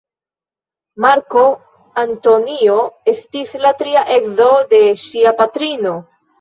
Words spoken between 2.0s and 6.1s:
Antonio estis la tria edzo de ŝia patrino.